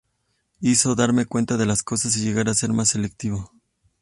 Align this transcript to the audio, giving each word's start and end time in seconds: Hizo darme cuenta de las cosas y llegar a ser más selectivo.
Hizo 0.61 0.95
darme 0.95 1.27
cuenta 1.27 1.57
de 1.57 1.67
las 1.67 1.83
cosas 1.83 2.17
y 2.17 2.23
llegar 2.23 2.49
a 2.49 2.55
ser 2.55 2.73
más 2.73 2.89
selectivo. 2.89 3.51